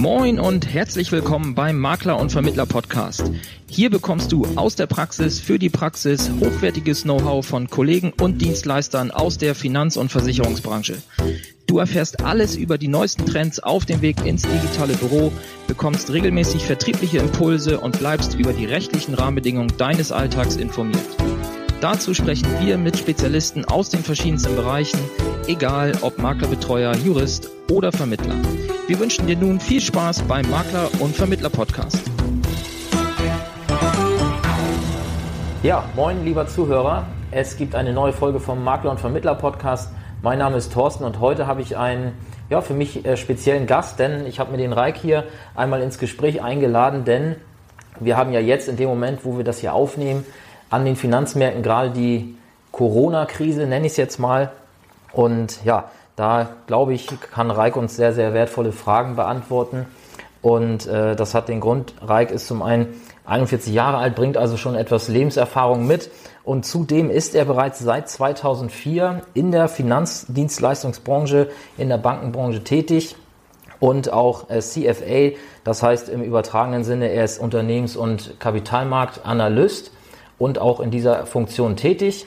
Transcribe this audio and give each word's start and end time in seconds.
Moin 0.00 0.40
und 0.40 0.66
herzlich 0.66 1.12
willkommen 1.12 1.54
beim 1.54 1.78
Makler 1.78 2.18
und 2.18 2.32
Vermittler 2.32 2.64
Podcast. 2.64 3.30
Hier 3.68 3.90
bekommst 3.90 4.32
du 4.32 4.46
aus 4.56 4.74
der 4.74 4.86
Praxis 4.86 5.40
für 5.40 5.58
die 5.58 5.68
Praxis 5.68 6.30
hochwertiges 6.40 7.02
Know-how 7.02 7.44
von 7.44 7.68
Kollegen 7.68 8.14
und 8.18 8.40
Dienstleistern 8.40 9.10
aus 9.10 9.36
der 9.36 9.54
Finanz- 9.54 9.98
und 9.98 10.10
Versicherungsbranche. 10.10 11.02
Du 11.66 11.76
erfährst 11.76 12.24
alles 12.24 12.56
über 12.56 12.78
die 12.78 12.88
neuesten 12.88 13.26
Trends 13.26 13.60
auf 13.60 13.84
dem 13.84 14.00
Weg 14.00 14.24
ins 14.24 14.40
digitale 14.40 14.94
Büro, 14.94 15.32
bekommst 15.66 16.10
regelmäßig 16.10 16.64
vertriebliche 16.64 17.18
Impulse 17.18 17.78
und 17.78 17.98
bleibst 17.98 18.38
über 18.38 18.54
die 18.54 18.64
rechtlichen 18.64 19.12
Rahmenbedingungen 19.12 19.76
deines 19.76 20.12
Alltags 20.12 20.56
informiert. 20.56 21.29
Dazu 21.80 22.12
sprechen 22.12 22.46
wir 22.60 22.76
mit 22.76 22.98
Spezialisten 22.98 23.64
aus 23.64 23.88
den 23.88 24.00
verschiedensten 24.00 24.54
Bereichen, 24.54 25.00
egal 25.46 25.92
ob 26.02 26.18
Maklerbetreuer, 26.18 26.94
Jurist 26.96 27.48
oder 27.70 27.90
Vermittler. 27.90 28.34
Wir 28.86 29.00
wünschen 29.00 29.26
dir 29.26 29.36
nun 29.38 29.58
viel 29.58 29.80
Spaß 29.80 30.20
beim 30.24 30.44
Makler- 30.50 30.90
und 30.98 31.16
Vermittler-Podcast. 31.16 32.02
Ja, 35.62 35.84
moin, 35.96 36.22
lieber 36.22 36.46
Zuhörer. 36.46 37.06
Es 37.30 37.56
gibt 37.56 37.74
eine 37.74 37.94
neue 37.94 38.12
Folge 38.12 38.40
vom 38.40 38.62
Makler- 38.62 38.90
und 38.90 39.00
Vermittler-Podcast. 39.00 39.90
Mein 40.20 40.38
Name 40.38 40.58
ist 40.58 40.74
Thorsten 40.74 41.04
und 41.04 41.18
heute 41.20 41.46
habe 41.46 41.62
ich 41.62 41.78
einen 41.78 42.12
ja, 42.50 42.60
für 42.60 42.74
mich 42.74 43.06
äh, 43.06 43.16
speziellen 43.16 43.66
Gast, 43.66 43.98
denn 43.98 44.26
ich 44.26 44.38
habe 44.38 44.52
mir 44.52 44.58
den 44.58 44.74
Reik 44.74 44.98
hier 44.98 45.24
einmal 45.54 45.80
ins 45.80 45.98
Gespräch 45.98 46.42
eingeladen, 46.42 47.06
denn 47.06 47.36
wir 48.00 48.18
haben 48.18 48.32
ja 48.32 48.40
jetzt 48.40 48.68
in 48.68 48.76
dem 48.76 48.90
Moment, 48.90 49.24
wo 49.24 49.38
wir 49.38 49.44
das 49.44 49.60
hier 49.60 49.72
aufnehmen, 49.72 50.26
an 50.70 50.84
den 50.84 50.96
Finanzmärkten 50.96 51.62
gerade 51.62 51.90
die 51.90 52.36
Corona-Krise, 52.72 53.66
nenne 53.66 53.86
ich 53.86 53.92
es 53.92 53.96
jetzt 53.96 54.18
mal. 54.18 54.52
Und 55.12 55.64
ja, 55.64 55.90
da 56.16 56.50
glaube 56.66 56.94
ich, 56.94 57.08
kann 57.32 57.50
Reik 57.50 57.76
uns 57.76 57.96
sehr, 57.96 58.12
sehr 58.12 58.32
wertvolle 58.32 58.72
Fragen 58.72 59.16
beantworten. 59.16 59.86
Und 60.42 60.86
äh, 60.86 61.16
das 61.16 61.34
hat 61.34 61.48
den 61.48 61.60
Grund, 61.60 61.94
Reik 62.00 62.30
ist 62.30 62.46
zum 62.46 62.62
einen 62.62 63.00
41 63.26 63.74
Jahre 63.74 63.98
alt, 63.98 64.14
bringt 64.14 64.36
also 64.36 64.56
schon 64.56 64.74
etwas 64.74 65.08
Lebenserfahrung 65.08 65.86
mit. 65.86 66.10
Und 66.44 66.64
zudem 66.64 67.10
ist 67.10 67.34
er 67.34 67.44
bereits 67.44 67.80
seit 67.80 68.08
2004 68.08 69.22
in 69.34 69.52
der 69.52 69.68
Finanzdienstleistungsbranche, 69.68 71.50
in 71.76 71.88
der 71.88 71.98
Bankenbranche 71.98 72.64
tätig 72.64 73.16
und 73.78 74.12
auch 74.12 74.46
CFA, 74.48 75.36
das 75.64 75.82
heißt 75.82 76.08
im 76.08 76.22
übertragenen 76.22 76.84
Sinne, 76.84 77.08
er 77.08 77.24
ist 77.24 77.40
Unternehmens- 77.40 77.96
und 77.96 78.40
Kapitalmarktanalyst 78.40 79.92
und 80.40 80.58
auch 80.58 80.80
in 80.80 80.90
dieser 80.90 81.26
Funktion 81.26 81.76
tätig 81.76 82.26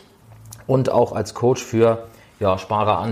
und 0.68 0.90
auch 0.90 1.12
als 1.12 1.34
Coach 1.34 1.62
für 1.62 2.06
ja, 2.40 2.58
Sparer, 2.58 3.06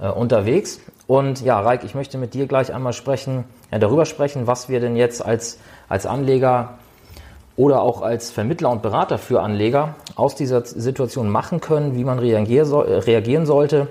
äh, 0.00 0.08
unterwegs. 0.08 0.80
Und 1.06 1.42
ja, 1.42 1.60
Reik, 1.60 1.84
ich 1.84 1.94
möchte 1.94 2.18
mit 2.18 2.34
dir 2.34 2.46
gleich 2.46 2.74
einmal 2.74 2.94
sprechen, 2.94 3.44
ja, 3.70 3.78
darüber 3.78 4.06
sprechen, 4.06 4.46
was 4.48 4.68
wir 4.68 4.80
denn 4.80 4.96
jetzt 4.96 5.24
als, 5.24 5.60
als 5.88 6.06
Anleger 6.06 6.78
oder 7.56 7.82
auch 7.82 8.02
als 8.02 8.30
Vermittler 8.30 8.70
und 8.70 8.82
Berater 8.82 9.18
für 9.18 9.42
Anleger 9.42 9.94
aus 10.16 10.34
dieser 10.34 10.64
Situation 10.64 11.28
machen 11.28 11.60
können, 11.60 11.94
wie 11.94 12.04
man 12.04 12.18
reagieren, 12.18 12.66
soll, 12.66 12.86
reagieren 12.86 13.44
sollte. 13.44 13.88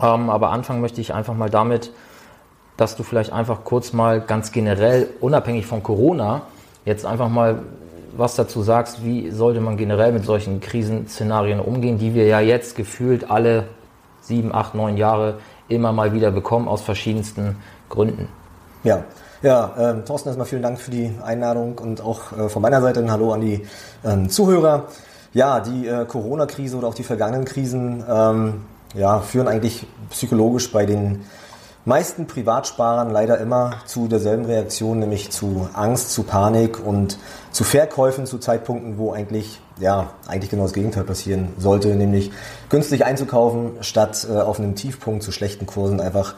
Ähm, 0.00 0.30
aber 0.30 0.50
anfangen 0.50 0.80
möchte 0.80 1.00
ich 1.00 1.14
einfach 1.14 1.34
mal 1.34 1.48
damit, 1.48 1.92
dass 2.76 2.96
du 2.96 3.04
vielleicht 3.04 3.32
einfach 3.32 3.62
kurz 3.62 3.92
mal 3.92 4.20
ganz 4.20 4.50
generell, 4.50 5.08
unabhängig 5.20 5.64
von 5.66 5.84
Corona, 5.84 6.42
jetzt 6.84 7.06
einfach 7.06 7.28
mal 7.28 7.62
was 8.16 8.36
dazu 8.36 8.62
sagst, 8.62 9.04
wie 9.04 9.30
sollte 9.30 9.60
man 9.60 9.76
generell 9.76 10.12
mit 10.12 10.24
solchen 10.24 10.60
Krisenszenarien 10.60 11.60
umgehen, 11.60 11.98
die 11.98 12.14
wir 12.14 12.26
ja 12.26 12.40
jetzt 12.40 12.76
gefühlt 12.76 13.30
alle 13.30 13.64
sieben, 14.20 14.54
acht, 14.54 14.74
neun 14.74 14.96
Jahre 14.96 15.38
immer 15.68 15.92
mal 15.92 16.12
wieder 16.12 16.30
bekommen 16.30 16.68
aus 16.68 16.82
verschiedensten 16.82 17.56
Gründen. 17.88 18.28
Ja, 18.82 19.04
ja, 19.42 19.74
äh, 19.76 20.04
Thorsten, 20.04 20.28
erstmal 20.28 20.46
vielen 20.46 20.62
Dank 20.62 20.80
für 20.80 20.90
die 20.90 21.12
Einladung 21.22 21.78
und 21.78 22.00
auch 22.00 22.32
äh, 22.32 22.48
von 22.48 22.62
meiner 22.62 22.80
Seite 22.80 23.00
ein 23.00 23.10
Hallo 23.10 23.32
an 23.32 23.40
die 23.40 23.66
äh, 24.02 24.26
Zuhörer. 24.28 24.84
Ja, 25.34 25.60
die 25.60 25.86
äh, 25.86 26.04
Corona-Krise 26.06 26.76
oder 26.76 26.88
auch 26.88 26.94
die 26.94 27.02
vergangenen 27.02 27.44
Krisen 27.44 28.04
ähm, 28.08 28.62
ja, 28.94 29.20
führen 29.20 29.48
eigentlich 29.48 29.86
psychologisch 30.10 30.70
bei 30.72 30.86
den 30.86 31.24
meisten 31.84 32.26
Privatsparern 32.26 33.10
leider 33.10 33.38
immer 33.38 33.74
zu 33.84 34.08
derselben 34.08 34.46
Reaktion, 34.46 34.98
nämlich 34.98 35.30
zu 35.30 35.68
Angst, 35.74 36.12
zu 36.12 36.22
Panik 36.22 36.84
und 36.84 37.18
zu 37.50 37.64
Verkäufen 37.64 38.26
zu 38.26 38.38
Zeitpunkten, 38.38 38.98
wo 38.98 39.12
eigentlich 39.12 39.60
ja 39.78 40.10
eigentlich 40.26 40.50
genau 40.50 40.64
das 40.64 40.72
Gegenteil 40.72 41.04
passieren 41.04 41.48
sollte, 41.58 41.88
nämlich 41.88 42.30
günstig 42.68 43.04
einzukaufen, 43.04 43.72
statt 43.80 44.26
äh, 44.30 44.34
auf 44.34 44.58
einem 44.58 44.74
Tiefpunkt 44.74 45.22
zu 45.22 45.32
schlechten 45.32 45.66
Kursen 45.66 46.00
einfach 46.00 46.34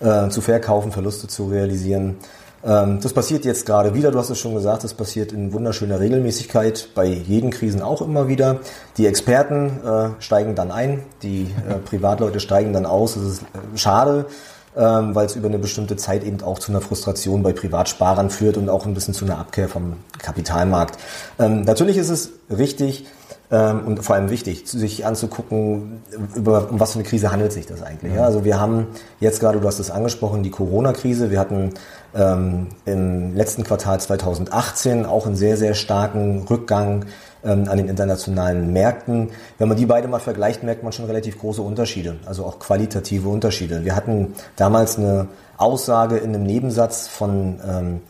äh, 0.00 0.28
zu 0.28 0.40
verkaufen, 0.40 0.92
Verluste 0.92 1.28
zu 1.28 1.46
realisieren. 1.46 2.16
Ähm, 2.62 3.00
das 3.00 3.12
passiert 3.14 3.44
jetzt 3.44 3.64
gerade 3.64 3.94
wieder, 3.94 4.10
du 4.10 4.18
hast 4.18 4.30
es 4.30 4.38
schon 4.38 4.54
gesagt, 4.54 4.84
das 4.84 4.92
passiert 4.92 5.32
in 5.32 5.52
wunderschöner 5.52 5.98
Regelmäßigkeit, 5.98 6.90
bei 6.94 7.06
jeden 7.06 7.50
Krisen 7.50 7.80
auch 7.80 8.02
immer 8.02 8.28
wieder. 8.28 8.58
Die 8.98 9.06
Experten 9.06 9.80
äh, 9.84 10.22
steigen 10.22 10.54
dann 10.54 10.70
ein, 10.70 11.04
die 11.22 11.50
äh, 11.68 11.74
Privatleute 11.76 12.40
steigen 12.40 12.72
dann 12.72 12.86
aus, 12.86 13.14
das 13.14 13.22
ist 13.24 13.42
äh, 13.42 13.78
schade 13.78 14.26
ähm, 14.76 15.14
weil 15.14 15.26
es 15.26 15.36
über 15.36 15.48
eine 15.48 15.58
bestimmte 15.58 15.96
Zeit 15.96 16.24
eben 16.24 16.42
auch 16.42 16.58
zu 16.58 16.72
einer 16.72 16.80
Frustration 16.80 17.42
bei 17.42 17.52
Privatsparern 17.52 18.30
führt 18.30 18.56
und 18.56 18.68
auch 18.68 18.86
ein 18.86 18.94
bisschen 18.94 19.14
zu 19.14 19.24
einer 19.24 19.38
Abkehr 19.38 19.68
vom 19.68 19.94
Kapitalmarkt. 20.18 20.98
Ähm, 21.38 21.62
natürlich 21.62 21.96
ist 21.96 22.10
es 22.10 22.30
richtig 22.50 23.06
ähm, 23.50 23.84
und 23.84 24.04
vor 24.04 24.14
allem 24.14 24.30
wichtig, 24.30 24.62
sich 24.66 25.04
anzugucken, 25.04 26.02
über 26.36 26.70
um 26.70 26.78
was 26.78 26.92
für 26.92 27.00
eine 27.00 27.08
Krise 27.08 27.32
handelt 27.32 27.52
sich 27.52 27.66
das 27.66 27.82
eigentlich. 27.82 28.14
Ja? 28.14 28.24
Also 28.24 28.44
wir 28.44 28.60
haben 28.60 28.86
jetzt 29.18 29.40
gerade, 29.40 29.60
du 29.60 29.66
hast 29.66 29.80
es 29.80 29.90
angesprochen, 29.90 30.42
die 30.42 30.50
Corona-Krise. 30.50 31.30
Wir 31.30 31.40
hatten 31.40 31.74
ähm, 32.14 32.68
im 32.84 33.34
letzten 33.34 33.64
Quartal 33.64 34.00
2018 34.00 35.04
auch 35.04 35.26
einen 35.26 35.36
sehr, 35.36 35.56
sehr 35.56 35.74
starken 35.74 36.46
Rückgang 36.48 37.06
ähm, 37.44 37.68
an 37.68 37.76
den 37.76 37.88
internationalen 37.88 38.72
Märkten. 38.72 39.30
Wenn 39.58 39.68
man 39.68 39.76
die 39.76 39.86
beide 39.86 40.08
mal 40.08 40.18
vergleicht, 40.18 40.62
merkt 40.62 40.82
man 40.82 40.92
schon 40.92 41.06
relativ 41.06 41.38
große 41.38 41.62
Unterschiede, 41.62 42.16
also 42.26 42.44
auch 42.44 42.58
qualitative 42.58 43.28
Unterschiede. 43.28 43.84
Wir 43.84 43.96
hatten 43.96 44.34
damals 44.56 44.98
eine 44.98 45.28
Aussage 45.56 46.18
in 46.18 46.34
einem 46.34 46.44
Nebensatz 46.44 47.08
von 47.08 47.60
ähm, 47.66 48.00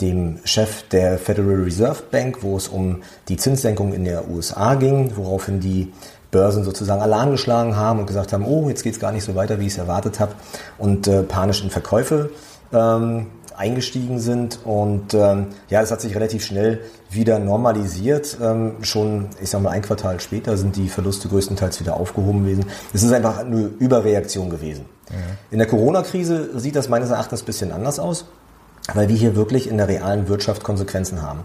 dem 0.00 0.38
Chef 0.44 0.88
der 0.88 1.18
Federal 1.18 1.62
Reserve 1.62 2.02
Bank, 2.10 2.38
wo 2.42 2.56
es 2.56 2.68
um 2.68 3.02
die 3.28 3.36
Zinssenkung 3.36 3.92
in 3.92 4.04
der 4.04 4.28
USA 4.30 4.74
ging, 4.74 5.12
woraufhin 5.16 5.60
die 5.60 5.92
Börsen 6.30 6.64
sozusagen 6.64 7.02
Alarm 7.02 7.32
geschlagen 7.32 7.76
haben 7.76 7.98
und 7.98 8.06
gesagt 8.06 8.32
haben, 8.32 8.44
oh, 8.44 8.68
jetzt 8.68 8.82
geht 8.82 8.94
es 8.94 9.00
gar 9.00 9.12
nicht 9.12 9.24
so 9.24 9.34
weiter, 9.34 9.58
wie 9.58 9.66
ich 9.66 9.72
es 9.72 9.78
erwartet 9.78 10.20
habe 10.20 10.32
und 10.78 11.08
äh, 11.08 11.22
panisch 11.22 11.62
in 11.62 11.70
Verkäufe 11.70 12.30
ähm, 12.72 13.26
eingestiegen 13.60 14.18
sind. 14.18 14.58
Und 14.64 15.14
ähm, 15.14 15.48
ja, 15.68 15.80
das 15.80 15.90
hat 15.90 16.00
sich 16.00 16.14
relativ 16.14 16.44
schnell 16.44 16.80
wieder 17.10 17.38
normalisiert. 17.38 18.38
Ähm, 18.42 18.76
schon, 18.82 19.28
ich 19.40 19.50
sag 19.50 19.62
mal, 19.62 19.70
ein 19.70 19.82
Quartal 19.82 20.18
später 20.20 20.56
sind 20.56 20.76
die 20.76 20.88
Verluste 20.88 21.28
größtenteils 21.28 21.78
wieder 21.80 21.96
aufgehoben 21.96 22.44
gewesen. 22.44 22.64
Es 22.92 23.02
ist 23.02 23.12
einfach 23.12 23.38
eine 23.38 23.70
Überreaktion 23.78 24.50
gewesen. 24.50 24.86
Mhm. 25.10 25.14
In 25.50 25.58
der 25.58 25.68
Corona-Krise 25.68 26.58
sieht 26.58 26.74
das 26.74 26.88
meines 26.88 27.10
Erachtens 27.10 27.42
ein 27.42 27.46
bisschen 27.46 27.70
anders 27.70 27.98
aus, 27.98 28.24
weil 28.94 29.08
wir 29.08 29.16
hier 29.16 29.36
wirklich 29.36 29.68
in 29.68 29.76
der 29.76 29.88
realen 29.88 30.28
Wirtschaft 30.28 30.64
Konsequenzen 30.64 31.22
haben. 31.22 31.40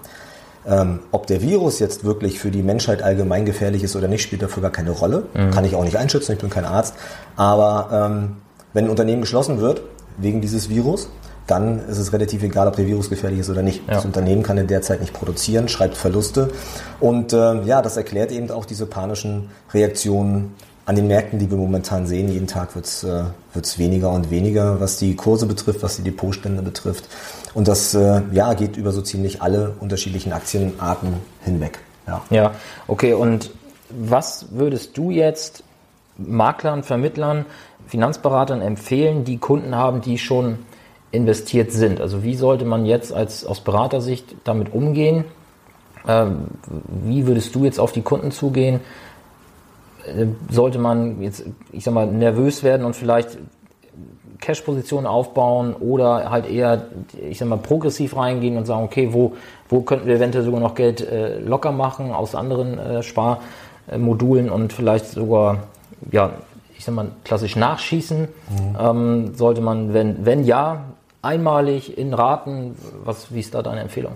Ähm, 0.68 1.00
ob 1.12 1.28
der 1.28 1.42
Virus 1.42 1.78
jetzt 1.80 2.06
wirklich 2.06 2.40
für 2.40 2.50
die 2.50 2.64
Menschheit 2.64 3.04
allgemein 3.04 3.46
gefährlich 3.46 3.84
ist 3.84 3.96
oder 3.96 4.08
nicht, 4.08 4.24
spielt 4.24 4.42
dafür 4.42 4.64
gar 4.64 4.72
keine 4.72 4.92
Rolle. 4.92 5.26
Mhm. 5.34 5.52
Kann 5.52 5.66
ich 5.66 5.76
auch 5.76 5.84
nicht 5.84 5.98
einschätzen, 5.98 6.32
ich 6.32 6.40
bin 6.40 6.50
kein 6.50 6.66
Arzt. 6.66 6.96
Aber 7.36 7.90
ähm, 7.92 8.38
wenn 8.74 8.86
ein 8.86 8.90
Unternehmen 8.90 9.22
geschlossen 9.22 9.60
wird 9.60 9.82
wegen 10.18 10.42
dieses 10.42 10.70
Virus, 10.70 11.10
dann 11.48 11.88
ist 11.88 12.00
es 12.00 12.12
relativ 12.12 12.44
egal, 12.44 12.68
ob 12.68 12.76
der 12.76 12.88
Virus 12.88 13.10
gefährlich 13.10 13.40
ist 13.40 13.50
oder 13.50 13.62
nicht. 13.62 13.88
Ja. 13.88 13.96
Das 13.96 14.06
Unternehmen 14.06 14.44
kann 14.44 14.58
in 14.58 14.68
der 14.68 14.82
Zeit 14.82 15.02
nicht 15.02 15.14
produzieren, 15.14 15.68
schreibt 15.68 15.96
Verluste. 15.96 16.52
Und 17.00 17.34
äh, 17.34 17.62
ja, 17.64 17.82
das 17.82 17.98
erklärt 17.98 18.32
eben 18.32 18.50
auch 18.52 18.66
diese 18.66 18.86
panischen 18.86 19.50
Reaktionen 19.74 20.56
an 20.86 20.96
den 20.96 21.08
Märkten, 21.08 21.40
die 21.40 21.50
wir 21.50 21.58
momentan 21.58 22.06
sehen. 22.06 22.30
Jeden 22.30 22.48
Tag 22.48 22.76
wird 22.76 22.86
es 22.86 23.04
äh, 23.04 23.24
wird's 23.54 23.78
weniger 23.78 24.12
und 24.12 24.30
weniger, 24.30 24.80
was 24.80 24.98
die 24.98 25.16
Kurse 25.16 25.46
betrifft, 25.46 25.82
was 25.84 25.98
die 25.98 26.04
Depotstände 26.04 26.62
betrifft. 26.62 27.06
Und 27.54 27.68
das 27.68 27.94
äh, 27.94 28.22
ja, 28.32 28.54
geht 28.54 28.78
über 28.78 28.92
so 28.92 29.02
ziemlich 29.02 29.42
alle 29.42 29.74
unterschiedlichen 29.80 30.34
Aktienarten 30.34 31.14
hinweg. 31.44 31.80
Ja. 32.08 32.22
ja, 32.30 32.52
okay. 32.88 33.14
Und 33.14 33.52
was 33.90 34.48
würdest 34.52 34.98
du 34.98 35.10
jetzt 35.10 35.64
Maklern, 36.18 36.84
Vermittlern, 36.84 37.46
Finanzberatern 37.88 38.62
empfehlen, 38.62 39.26
die 39.26 39.38
Kunden 39.38 39.76
haben, 39.76 40.02
die 40.02 40.18
schon 40.18 40.60
investiert 41.16 41.72
sind. 41.72 42.02
Also 42.02 42.24
wie 42.24 42.36
sollte 42.36 42.66
man 42.66 42.86
jetzt 42.86 43.14
als 43.14 43.46
aus 43.46 43.62
Beratersicht 43.62 44.36
damit 44.44 44.74
umgehen? 44.74 45.26
Ähm, 46.08 46.46
wie 47.06 47.26
würdest 47.26 47.56
du 47.56 47.66
jetzt 47.66 47.80
auf 47.80 47.92
die 47.92 48.02
Kunden 48.02 48.32
zugehen? 48.32 48.80
Äh, 50.06 50.28
sollte 50.52 50.78
man 50.78 51.22
jetzt, 51.22 51.44
ich 51.72 51.84
sag 51.84 51.94
mal, 51.94 52.08
nervös 52.08 52.64
werden 52.64 52.86
und 52.86 52.96
vielleicht 52.96 53.38
Cash-Positionen 54.40 55.08
aufbauen 55.08 55.74
oder 55.74 56.30
halt 56.30 56.50
eher, 56.50 56.88
ich 57.28 57.40
sag 57.40 57.48
mal, 57.48 57.58
progressiv 57.58 58.16
reingehen 58.16 58.58
und 58.58 58.66
sagen, 58.66 58.84
okay, 58.84 59.10
wo, 59.12 59.34
wo 59.70 59.82
könnten 59.82 60.08
wir 60.08 60.16
eventuell 60.16 60.44
sogar 60.44 60.60
noch 60.60 60.76
Geld 60.76 61.02
äh, 61.02 61.40
locker 61.40 61.72
machen 61.72 62.12
aus 62.12 62.36
anderen 62.36 62.78
äh, 62.78 63.04
Sparmodulen 63.04 64.50
und 64.50 64.74
vielleicht 64.74 65.08
sogar, 65.08 65.64
ja, 66.12 66.34
ich 66.78 66.86
sag 66.86 66.94
mal, 66.94 67.08
klassisch 67.24 67.56
nachschießen. 67.56 68.20
Mhm. 68.20 68.78
Ähm, 68.80 69.36
sollte 69.36 69.62
man, 69.62 69.94
wenn, 69.94 70.26
wenn 70.26 70.44
ja, 70.44 70.84
einmalig 71.26 71.98
in 71.98 72.14
Raten? 72.14 72.76
Was, 73.04 73.34
wie 73.34 73.40
ist 73.40 73.54
da 73.54 73.62
deine 73.62 73.82
Empfehlung? 73.82 74.14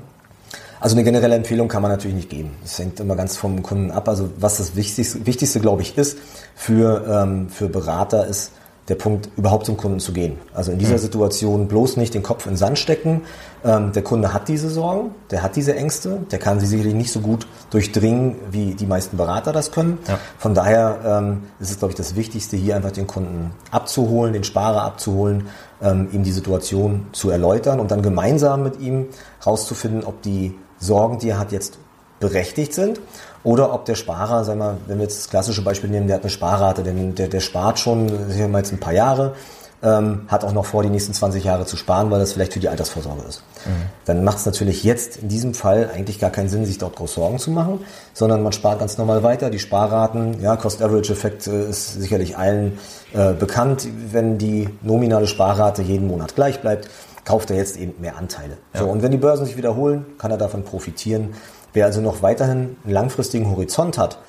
Also 0.80 0.96
eine 0.96 1.04
generelle 1.04 1.36
Empfehlung 1.36 1.68
kann 1.68 1.82
man 1.82 1.92
natürlich 1.92 2.16
nicht 2.16 2.30
geben. 2.30 2.56
Das 2.62 2.80
hängt 2.80 3.00
immer 3.02 3.18
ganz 3.18 3.36
vom 3.36 3.62
Kunden 3.62 3.92
ab. 3.92 4.08
Also 4.08 4.30
was 4.38 4.58
das 4.58 4.78
Wichtigste, 4.78 5.26
Wichtigste 5.26 5.60
glaube 5.60 5.82
ich, 5.82 5.98
ist 5.98 6.18
für, 6.56 7.06
ähm, 7.10 7.50
für 7.50 7.68
Berater 7.68 8.26
ist, 8.26 8.54
der 8.90 8.96
Punkt, 8.96 9.30
überhaupt 9.38 9.68
zum 9.68 9.78
Kunden 9.78 10.00
zu 10.00 10.12
gehen. 10.12 10.38
Also 10.54 10.72
in 10.72 10.80
dieser 10.80 10.94
mhm. 10.94 11.00
Situation 11.00 11.68
bloß 11.68 11.98
nicht 11.98 12.14
den 12.14 12.24
Kopf 12.24 12.46
in 12.46 12.54
den 12.54 12.58
Sand 12.58 12.80
stecken. 12.80 13.22
Ähm, 13.64 13.92
der 13.92 14.04
Kunde 14.04 14.34
hat 14.34 14.48
diese 14.48 14.70
Sorgen, 14.70 15.12
der 15.30 15.44
hat 15.44 15.56
diese 15.56 15.76
Ängste, 15.76 16.22
der 16.32 16.40
kann 16.40 16.60
sie 16.60 16.66
sicherlich 16.66 16.96
nicht 16.96 17.12
so 17.12 17.20
gut 17.20 17.46
durchdringen, 17.70 18.36
wie 18.52 18.74
die 18.74 18.88
meisten 18.88 19.18
Berater 19.18 19.52
das 19.52 19.72
können. 19.72 20.00
Ja. 20.08 20.20
Von 20.38 20.56
daher 20.56 21.00
ähm, 21.06 21.44
ist 21.60 21.70
es, 21.70 21.78
glaube 21.78 21.92
ich, 21.92 21.98
das 21.98 22.16
Wichtigste, 22.16 22.58
hier 22.58 22.76
einfach 22.76 22.92
den 22.92 23.06
Kunden 23.06 23.52
abzuholen, 23.70 24.34
den 24.34 24.44
Sparer 24.44 24.82
abzuholen, 24.82 25.48
ähm, 25.82 26.10
ihm 26.12 26.24
die 26.24 26.32
Situation 26.32 27.08
zu 27.12 27.30
erläutern 27.30 27.80
und 27.80 27.92
dann 27.92 28.02
gemeinsam 28.02 28.64
mit 28.64 28.80
ihm 28.80 29.08
rauszufinden, 29.46 30.04
ob 30.04 30.22
die 30.24 30.56
Sorgen, 30.80 31.20
die 31.20 31.30
er 31.30 31.40
hat, 31.40 31.52
jetzt 31.52 31.78
berechtigt 32.20 32.74
sind 32.74 33.00
oder 33.44 33.74
ob 33.74 33.86
der 33.86 33.96
Sparer, 33.96 34.44
sagen 34.44 34.60
wir, 34.60 34.78
wenn 34.88 34.98
wir 34.98 35.04
jetzt 35.04 35.20
das 35.20 35.30
klassische 35.30 35.64
Beispiel 35.64 35.90
nehmen, 35.90 36.08
der 36.08 36.18
hat 36.18 36.24
eine 36.24 36.30
Sparrate, 36.30 36.84
der, 36.84 36.94
der, 36.94 37.28
der 37.28 37.40
spart 37.40 37.80
schon, 37.80 38.10
sagen 38.10 38.52
wir 38.52 38.58
jetzt 38.58 38.74
ein 38.74 38.80
paar 38.80 38.94
Jahre, 38.94 39.34
ähm, 39.82 40.24
hat 40.28 40.44
auch 40.44 40.52
noch 40.52 40.66
vor, 40.66 40.84
die 40.84 40.90
nächsten 40.90 41.14
20 41.14 41.44
Jahre 41.44 41.66
zu 41.66 41.78
sparen, 41.78 42.12
weil 42.12 42.20
das 42.20 42.34
vielleicht 42.34 42.54
für 42.54 42.60
die 42.60 42.68
Altersvorsorge 42.68 43.24
ist. 43.28 43.44
Mhm. 43.66 43.72
Dann 44.06 44.24
macht 44.24 44.40
es 44.40 44.46
natürlich 44.46 44.84
jetzt 44.84 45.18
in 45.18 45.30
diesem 45.30 45.54
Fall 45.54 45.90
eigentlich 45.94 46.20
gar 46.20 46.32
keinen 46.32 46.50
Sinn, 46.50 46.66
sich 46.66 46.78
dort 46.78 46.96
groß 46.98 47.14
Sorgen 47.14 47.40
zu 47.40 47.52
machen, 47.52 47.80
sondern 48.14 48.44
man 48.44 48.52
spart 48.52 48.80
ganz 48.80 48.98
normal 48.98 49.24
weiter. 49.24 49.50
Die 49.50 49.60
Sparraten, 49.60 50.42
ja, 50.42 50.58
Cost-Average-Effekt 50.58 51.48
äh, 51.48 51.70
ist 51.70 51.94
sicherlich 51.94 52.38
allen 52.38 52.78
äh, 53.14 53.34
bekannt. 53.34 53.88
Wenn 54.12 54.38
die 54.38 54.68
nominale 54.82 55.28
Sparrate 55.28 55.82
jeden 55.82 56.08
Monat 56.08 56.36
gleich 56.36 56.60
bleibt, 56.60 56.90
kauft 57.24 57.52
er 57.52 57.58
jetzt 57.58 57.78
eben 57.78 57.94
mehr 58.02 58.18
Anteile. 58.18 58.58
Ja. 58.74 58.82
So, 58.82 58.88
und 58.88 59.02
wenn 59.02 59.12
die 59.12 59.18
Börsen 59.18 59.46
sich 59.46 59.56
wiederholen, 59.56 60.06
kann 60.18 60.32
er 60.32 60.38
davon 60.38 60.64
profitieren. 60.64 61.36
Wer 61.74 61.86
also 61.86 62.02
noch 62.02 62.22
weiterhin 62.22 62.78
einen 62.84 62.94
langfristigen 62.94 63.50
Horizont 63.50 63.98
hat, 63.98 64.20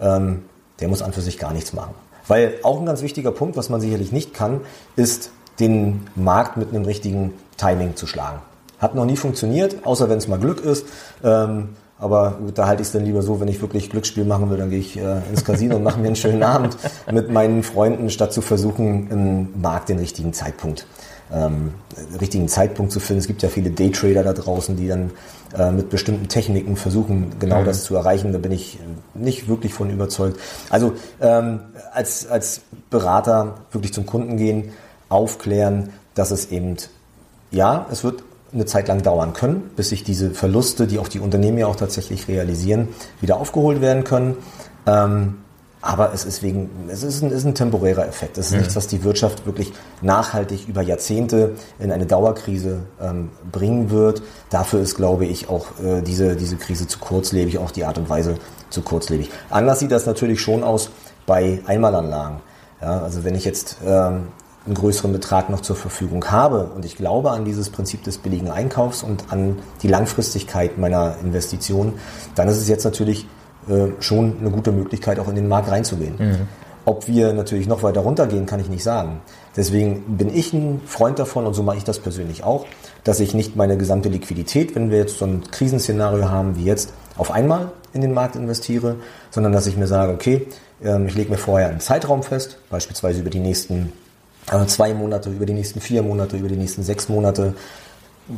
ähm, 0.00 0.44
der 0.80 0.88
muss 0.88 1.02
an 1.02 1.12
für 1.12 1.20
sich 1.20 1.38
gar 1.38 1.52
nichts 1.52 1.72
machen. 1.72 1.94
Weil 2.28 2.54
auch 2.62 2.80
ein 2.80 2.86
ganz 2.86 3.02
wichtiger 3.02 3.30
Punkt, 3.30 3.56
was 3.56 3.68
man 3.68 3.80
sicherlich 3.80 4.12
nicht 4.12 4.34
kann, 4.34 4.60
ist 4.96 5.30
den 5.60 6.06
Markt 6.14 6.56
mit 6.56 6.70
einem 6.70 6.84
richtigen 6.84 7.34
Timing 7.56 7.96
zu 7.96 8.06
schlagen. 8.06 8.40
Hat 8.78 8.94
noch 8.94 9.06
nie 9.06 9.16
funktioniert, 9.16 9.86
außer 9.86 10.08
wenn 10.10 10.18
es 10.18 10.28
mal 10.28 10.38
Glück 10.38 10.62
ist. 10.62 10.86
Ähm, 11.24 11.70
aber 11.98 12.32
gut, 12.32 12.58
da 12.58 12.66
halte 12.66 12.82
ich 12.82 12.88
es 12.88 12.92
dann 12.92 13.06
lieber 13.06 13.22
so, 13.22 13.40
wenn 13.40 13.48
ich 13.48 13.62
wirklich 13.62 13.88
Glücksspiel 13.88 14.24
machen 14.26 14.50
will, 14.50 14.58
dann 14.58 14.68
gehe 14.68 14.80
ich 14.80 14.98
äh, 14.98 15.20
ins 15.30 15.44
Casino 15.44 15.76
und 15.76 15.82
mache 15.82 15.98
mir 15.98 16.08
einen 16.08 16.16
schönen 16.16 16.42
Abend 16.42 16.76
mit 17.10 17.30
meinen 17.30 17.62
Freunden, 17.62 18.10
statt 18.10 18.34
zu 18.34 18.42
versuchen, 18.42 19.10
im 19.10 19.62
Markt 19.62 19.88
den 19.88 19.98
richtigen 19.98 20.34
Zeitpunkt 20.34 20.86
ähm, 21.32 21.74
richtigen 22.20 22.48
Zeitpunkt 22.48 22.92
zu 22.92 23.00
finden. 23.00 23.20
Es 23.20 23.26
gibt 23.26 23.42
ja 23.42 23.48
viele 23.48 23.70
Daytrader 23.70 24.22
da 24.22 24.32
draußen, 24.32 24.76
die 24.76 24.88
dann 24.88 25.10
äh, 25.56 25.70
mit 25.70 25.90
bestimmten 25.90 26.28
Techniken 26.28 26.76
versuchen, 26.76 27.32
genau 27.38 27.60
mhm. 27.60 27.64
das 27.64 27.84
zu 27.84 27.96
erreichen. 27.96 28.32
Da 28.32 28.38
bin 28.38 28.52
ich 28.52 28.78
nicht 29.14 29.48
wirklich 29.48 29.74
von 29.74 29.90
überzeugt. 29.90 30.38
Also 30.70 30.92
ähm, 31.20 31.60
als, 31.92 32.26
als 32.28 32.62
Berater 32.90 33.54
wirklich 33.72 33.92
zum 33.92 34.06
Kunden 34.06 34.36
gehen, 34.36 34.70
aufklären, 35.08 35.90
dass 36.14 36.30
es 36.30 36.50
eben, 36.50 36.76
ja, 37.50 37.86
es 37.90 38.04
wird 38.04 38.22
eine 38.52 38.66
Zeit 38.66 38.88
lang 38.88 39.02
dauern 39.02 39.32
können, 39.32 39.70
bis 39.76 39.90
sich 39.90 40.04
diese 40.04 40.30
Verluste, 40.30 40.86
die 40.86 40.98
auch 40.98 41.08
die 41.08 41.20
Unternehmen 41.20 41.58
ja 41.58 41.66
auch 41.66 41.76
tatsächlich 41.76 42.28
realisieren, 42.28 42.88
wieder 43.20 43.38
aufgeholt 43.38 43.80
werden 43.80 44.04
können. 44.04 44.36
Ähm, 44.86 45.34
aber 45.86 46.12
es 46.12 46.24
ist 46.24 46.42
wegen, 46.42 46.68
es 46.88 47.02
ist 47.02 47.22
ein, 47.22 47.30
ist 47.30 47.44
ein 47.44 47.54
temporärer 47.54 48.06
Effekt. 48.06 48.38
Es 48.38 48.46
ist 48.46 48.52
mhm. 48.52 48.58
nichts, 48.58 48.76
was 48.76 48.86
die 48.88 49.04
Wirtschaft 49.04 49.46
wirklich 49.46 49.72
nachhaltig 50.02 50.68
über 50.68 50.82
Jahrzehnte 50.82 51.52
in 51.78 51.92
eine 51.92 52.06
Dauerkrise 52.06 52.80
ähm, 53.00 53.30
bringen 53.52 53.90
wird. 53.90 54.22
Dafür 54.50 54.80
ist, 54.80 54.96
glaube 54.96 55.26
ich, 55.26 55.48
auch 55.48 55.66
äh, 55.82 56.02
diese, 56.02 56.36
diese 56.36 56.56
Krise 56.56 56.88
zu 56.88 56.98
kurzlebig, 56.98 57.58
auch 57.58 57.70
die 57.70 57.84
Art 57.84 57.98
und 57.98 58.08
Weise 58.08 58.34
zu 58.70 58.82
kurzlebig. 58.82 59.30
Anders 59.48 59.78
sieht 59.78 59.92
das 59.92 60.06
natürlich 60.06 60.40
schon 60.40 60.64
aus 60.64 60.90
bei 61.24 61.60
Einmalanlagen. 61.66 62.38
Ja, 62.82 63.02
also 63.02 63.24
wenn 63.24 63.34
ich 63.34 63.44
jetzt 63.44 63.78
ähm, 63.86 64.28
einen 64.66 64.74
größeren 64.74 65.12
Betrag 65.12 65.48
noch 65.48 65.60
zur 65.60 65.76
Verfügung 65.76 66.24
habe 66.30 66.70
und 66.74 66.84
ich 66.84 66.96
glaube 66.96 67.30
an 67.30 67.44
dieses 67.44 67.70
Prinzip 67.70 68.02
des 68.02 68.18
billigen 68.18 68.50
Einkaufs 68.50 69.02
und 69.02 69.32
an 69.32 69.58
die 69.82 69.88
Langfristigkeit 69.88 70.76
meiner 70.76 71.16
Investition, 71.22 71.94
dann 72.34 72.48
ist 72.48 72.58
es 72.58 72.68
jetzt 72.68 72.84
natürlich 72.84 73.26
schon 74.00 74.36
eine 74.40 74.50
gute 74.50 74.72
Möglichkeit, 74.72 75.18
auch 75.18 75.28
in 75.28 75.34
den 75.34 75.48
Markt 75.48 75.70
reinzugehen. 75.70 76.14
Mhm. 76.18 76.48
Ob 76.84 77.08
wir 77.08 77.32
natürlich 77.32 77.66
noch 77.66 77.82
weiter 77.82 78.00
runtergehen, 78.00 78.46
kann 78.46 78.60
ich 78.60 78.68
nicht 78.68 78.84
sagen. 78.84 79.20
Deswegen 79.56 80.16
bin 80.16 80.32
ich 80.32 80.52
ein 80.52 80.80
Freund 80.86 81.18
davon, 81.18 81.44
und 81.44 81.54
so 81.54 81.64
mache 81.64 81.78
ich 81.78 81.84
das 81.84 81.98
persönlich 81.98 82.44
auch, 82.44 82.64
dass 83.02 83.18
ich 83.18 83.34
nicht 83.34 83.56
meine 83.56 83.76
gesamte 83.76 84.08
Liquidität, 84.08 84.76
wenn 84.76 84.90
wir 84.90 84.98
jetzt 84.98 85.18
so 85.18 85.24
ein 85.24 85.42
Krisenszenario 85.50 86.30
haben 86.30 86.56
wie 86.56 86.64
jetzt, 86.64 86.92
auf 87.16 87.32
einmal 87.32 87.72
in 87.92 88.02
den 88.02 88.14
Markt 88.14 88.36
investiere, 88.36 88.96
sondern 89.30 89.52
dass 89.52 89.66
ich 89.66 89.76
mir 89.76 89.86
sage, 89.86 90.12
okay, 90.12 90.46
ähm, 90.84 91.06
ich 91.06 91.14
lege 91.14 91.30
mir 91.30 91.38
vorher 91.38 91.68
einen 91.70 91.80
Zeitraum 91.80 92.22
fest, 92.22 92.58
beispielsweise 92.70 93.20
über 93.20 93.30
die 93.30 93.40
nächsten 93.40 93.92
äh, 94.52 94.66
zwei 94.66 94.94
Monate, 94.94 95.30
über 95.30 95.46
die 95.46 95.54
nächsten 95.54 95.80
vier 95.80 96.02
Monate, 96.02 96.36
über 96.36 96.48
die 96.48 96.56
nächsten 96.56 96.82
sechs 96.82 97.08
Monate, 97.08 97.54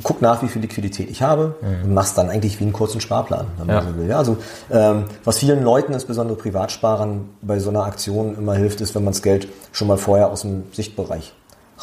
guck 0.03 0.21
nach, 0.23 0.43
wie 0.43 0.49
viel 0.49 0.63
Liquidität 0.63 1.11
ich 1.11 1.23
habe 1.23 1.57
mhm. 1.61 1.85
und 1.85 1.95
machst 1.95 2.19
dann 2.19 2.31
eigentlich 2.31 2.59
wie 2.61 2.65
einen 2.65 2.73
kurzen 2.73 3.01
Sparplan, 3.01 3.47
wenn 3.57 3.67
man 3.67 3.77
ja. 3.77 3.83
so 3.83 3.99
will. 3.99 4.09
Ja, 4.09 4.19
also 4.19 4.37
ähm, 4.71 5.05
was 5.25 5.39
vielen 5.39 5.63
Leuten, 5.63 5.93
insbesondere 5.93 6.37
Privatsparern, 6.37 7.29
bei 7.43 7.59
so 7.59 7.71
einer 7.71 7.85
Aktion 7.85 8.37
immer 8.37 8.55
hilft, 8.55 8.81
ist, 8.81 8.95
wenn 8.95 9.05
man 9.05 9.13
das 9.13 9.23
Geld 9.23 9.49
schon 9.73 9.89
mal 9.89 9.99
vorher 9.99 10.31
aus 10.31 10.43
dem 10.43 10.65
Sichtbereich 10.73 11.33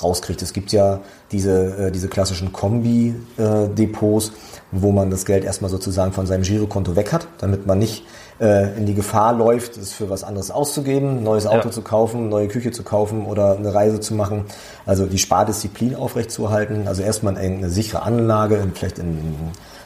rauskriegt. 0.02 0.42
Es 0.42 0.54
gibt 0.54 0.72
ja 0.72 1.00
diese, 1.32 1.88
äh, 1.88 1.92
diese 1.92 2.08
klassischen 2.08 2.52
Kombi-Depots, 2.52 4.32
wo 4.72 4.92
man 4.92 5.10
das 5.10 5.26
Geld 5.26 5.44
erstmal 5.44 5.72
sozusagen 5.72 6.12
von 6.12 6.28
seinem 6.28 6.44
Girokonto 6.44 6.96
weg 6.96 7.14
hat, 7.14 7.28
damit 7.40 7.66
man 7.66 7.80
nicht 7.80 8.04
äh, 8.40 8.78
in 8.78 8.86
die 8.86 8.94
Gefahr 8.94 9.34
läuft, 9.34 9.78
es 9.78 9.94
für 9.94 10.10
was 10.10 10.24
anderes 10.24 10.52
auszugeben, 10.52 11.20
ein 11.20 11.24
neues 11.24 11.48
Auto 11.48 11.70
ja. 11.70 11.72
zu 11.72 11.82
kaufen, 11.82 12.30
neue 12.30 12.48
Küche 12.48 12.72
zu 12.72 12.84
kaufen 12.84 13.26
oder 13.26 13.56
eine 13.56 13.74
Reise 13.74 14.00
zu 14.00 14.14
machen. 14.14 14.46
Also 14.86 15.06
die 15.06 15.18
Spardisziplin 15.18 15.96
aufrechtzuerhalten. 15.96 16.88
Also 16.88 17.02
erstmal 17.02 17.38
eine 17.38 17.70
sichere 17.70 18.02
Anlage, 18.02 18.68
vielleicht 18.74 19.00
in, 19.00 19.18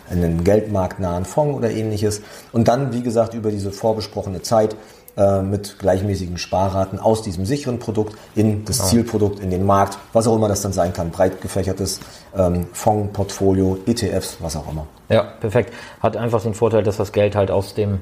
in 0.10 0.24
einen 0.24 0.44
geldmarktnahen 0.44 1.25
Fonds 1.25 1.57
oder 1.57 1.69
ähnliches. 1.69 2.22
Und 2.51 2.68
dann, 2.68 2.94
wie 2.94 3.04
gesagt, 3.04 3.34
über 3.34 3.51
diese 3.51 3.72
vorbesprochene 3.72 4.42
Zeit 4.42 4.75
äh, 5.16 5.42
mit 5.42 5.78
gleichmäßigen 5.80 6.38
Sparraten 6.38 6.98
aus 6.98 7.22
diesem 7.22 7.45
sicheren 7.45 7.78
Produkt 7.78 8.16
in 8.35 8.66
das 8.66 8.78
genau. 8.78 8.90
Zielprodukt, 8.90 9.40
in 9.40 9.52
den 9.52 9.66
Markt, 9.66 10.00
was 10.14 10.28
auch 10.28 10.35
immer 10.35 10.47
das 10.47 10.62
dann 10.62 10.74
sein 10.74 10.94
kann. 10.94 11.12
Breit 11.12 11.42
gefächertes 11.42 12.00
ähm, 12.35 12.68
Fondsportfolio, 12.74 13.78
ETFs, 13.85 14.38
was 14.40 14.56
auch 14.56 14.71
immer. 14.71 14.88
Ja, 15.09 15.24
perfekt. 15.24 15.74
Hat 16.00 16.18
einfach 16.18 16.42
den 16.42 16.54
Vorteil, 16.54 16.83
dass 16.83 16.97
das 16.97 17.12
Geld 17.12 17.35
halt 17.35 17.52
aus 17.52 17.74
dem 17.74 18.00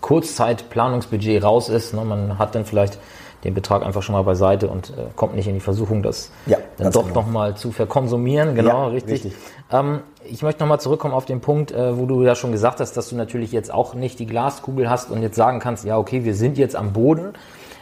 Kurzzeitplanungsbudget 0.00 1.42
raus 1.42 1.68
ist. 1.68 1.94
Ne? 1.94 2.04
Man 2.04 2.38
hat 2.38 2.54
dann 2.54 2.64
vielleicht 2.64 2.98
den 3.44 3.54
Betrag 3.54 3.84
einfach 3.84 4.02
schon 4.02 4.14
mal 4.14 4.22
beiseite 4.22 4.68
und 4.68 4.90
äh, 4.90 5.10
kommt 5.14 5.36
nicht 5.36 5.46
in 5.46 5.54
die 5.54 5.60
Versuchung, 5.60 6.02
das 6.02 6.32
ja, 6.46 6.58
dann 6.76 6.90
doch 6.90 7.04
genau. 7.04 7.20
nochmal 7.20 7.56
zu 7.56 7.70
verkonsumieren. 7.70 8.54
Genau, 8.56 8.82
ja, 8.82 8.86
richtig. 8.88 9.24
richtig. 9.24 9.34
Ähm, 9.70 10.00
ich 10.24 10.42
möchte 10.42 10.60
nochmal 10.60 10.80
zurückkommen 10.80 11.14
auf 11.14 11.24
den 11.24 11.40
Punkt, 11.40 11.70
äh, 11.70 11.96
wo 11.96 12.06
du 12.06 12.24
ja 12.24 12.34
schon 12.34 12.50
gesagt 12.50 12.80
hast, 12.80 12.96
dass 12.96 13.08
du 13.10 13.16
natürlich 13.16 13.52
jetzt 13.52 13.72
auch 13.72 13.94
nicht 13.94 14.18
die 14.18 14.26
Glaskugel 14.26 14.90
hast 14.90 15.10
und 15.10 15.22
jetzt 15.22 15.36
sagen 15.36 15.60
kannst, 15.60 15.84
ja, 15.84 15.96
okay, 15.98 16.24
wir 16.24 16.34
sind 16.34 16.58
jetzt 16.58 16.74
am 16.74 16.92
Boden. 16.92 17.34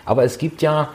Aber 0.05 0.25
es 0.25 0.37
gibt 0.37 0.61
ja 0.61 0.91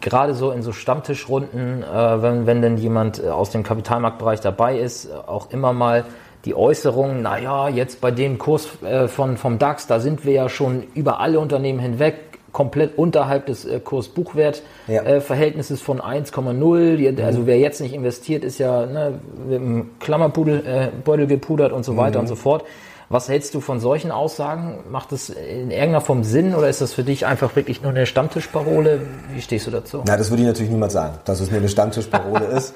gerade 0.00 0.34
so 0.34 0.50
in 0.50 0.62
so 0.62 0.72
Stammtischrunden, 0.72 1.82
äh, 1.82 2.22
wenn, 2.22 2.46
wenn 2.46 2.62
denn 2.62 2.76
jemand 2.76 3.22
äh, 3.22 3.28
aus 3.28 3.50
dem 3.50 3.62
Kapitalmarktbereich 3.62 4.40
dabei 4.40 4.78
ist, 4.78 5.06
äh, 5.06 5.12
auch 5.12 5.50
immer 5.50 5.72
mal 5.72 6.04
die 6.44 6.54
Äußerung, 6.54 7.22
naja, 7.22 7.68
jetzt 7.68 8.00
bei 8.00 8.10
dem 8.10 8.38
Kurs 8.38 8.68
äh, 8.82 9.08
von, 9.08 9.36
vom 9.36 9.58
DAX, 9.58 9.86
da 9.86 10.00
sind 10.00 10.24
wir 10.24 10.32
ja 10.32 10.48
schon 10.48 10.84
über 10.94 11.20
alle 11.20 11.38
Unternehmen 11.40 11.78
hinweg, 11.78 12.14
komplett 12.52 12.96
unterhalb 12.96 13.44
des 13.46 13.64
äh, 13.64 13.80
Kurs-Buchwert-Verhältnisses 13.80 15.80
ja. 15.80 15.82
äh, 15.82 15.86
von 15.86 16.00
1,0. 16.00 17.22
Also 17.22 17.40
mhm. 17.40 17.46
wer 17.46 17.58
jetzt 17.58 17.80
nicht 17.80 17.92
investiert, 17.92 18.44
ist 18.44 18.58
ja 18.58 18.86
ne, 18.86 19.18
mit 19.46 19.60
einem 19.60 19.90
Klammerbeutel 20.00 20.92
äh, 21.06 21.26
gepudert 21.26 21.72
und 21.72 21.84
so 21.84 21.98
weiter 21.98 22.18
mhm. 22.18 22.22
und 22.22 22.28
so 22.28 22.36
fort. 22.36 22.64
Was 23.10 23.28
hältst 23.28 23.54
du 23.54 23.60
von 23.60 23.80
solchen 23.80 24.10
Aussagen? 24.10 24.78
Macht 24.90 25.12
es 25.12 25.28
in 25.28 25.70
irgendeiner 25.70 26.00
Form 26.00 26.24
Sinn 26.24 26.54
oder 26.54 26.68
ist 26.68 26.80
das 26.80 26.94
für 26.94 27.04
dich 27.04 27.26
einfach 27.26 27.54
wirklich 27.54 27.82
nur 27.82 27.90
eine 27.90 28.06
Stammtischparole? 28.06 29.00
Wie 29.32 29.42
stehst 29.42 29.66
du 29.66 29.70
dazu? 29.70 30.02
Na, 30.06 30.16
das 30.16 30.30
würde 30.30 30.42
ich 30.42 30.48
natürlich 30.48 30.72
niemals 30.72 30.94
sagen, 30.94 31.18
dass 31.24 31.40
es 31.40 31.50
nur 31.50 31.60
eine 31.60 31.68
Stammtischparole 31.68 32.44
ist. 32.56 32.74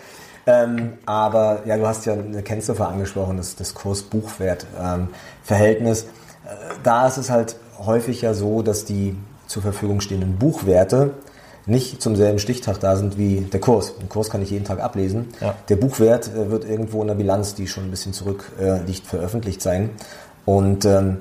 Ähm, 0.48 0.94
aber 1.04 1.60
ja, 1.66 1.76
du 1.76 1.86
hast 1.86 2.06
ja 2.06 2.14
eine 2.14 2.42
Kennziffer 2.42 2.88
angesprochen, 2.88 3.36
das, 3.36 3.54
das 3.54 3.74
Kurs-Buchwert-Verhältnis. 3.74 6.04
Ähm, 6.04 6.08
äh, 6.46 6.48
da 6.82 7.06
ist 7.06 7.18
es 7.18 7.28
halt 7.28 7.56
häufig 7.84 8.22
ja 8.22 8.32
so, 8.32 8.62
dass 8.62 8.86
die 8.86 9.14
zur 9.46 9.60
Verfügung 9.60 10.00
stehenden 10.00 10.38
Buchwerte 10.38 11.10
nicht 11.66 12.00
zum 12.00 12.16
selben 12.16 12.38
Stichtag 12.38 12.80
da 12.80 12.96
sind 12.96 13.18
wie 13.18 13.42
der 13.42 13.60
Kurs. 13.60 13.98
Den 13.98 14.08
Kurs 14.08 14.30
kann 14.30 14.40
ich 14.40 14.50
jeden 14.50 14.64
Tag 14.64 14.80
ablesen. 14.80 15.26
Ja. 15.42 15.54
Der 15.68 15.76
Buchwert 15.76 16.30
äh, 16.34 16.50
wird 16.50 16.64
irgendwo 16.64 17.02
in 17.02 17.08
der 17.08 17.14
Bilanz, 17.14 17.54
die 17.54 17.66
schon 17.66 17.84
ein 17.84 17.90
bisschen 17.90 18.14
zurück 18.14 18.50
äh, 18.58 18.82
liegt, 18.84 19.06
veröffentlicht 19.06 19.60
sein. 19.60 19.90
Und 20.46 20.86
ähm, 20.86 21.18